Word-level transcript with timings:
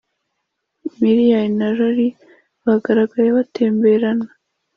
malian 0.99 1.49
na 1.59 1.67
rory 1.77 2.09
bagaragaye 2.65 3.29
batemberana 3.37 4.27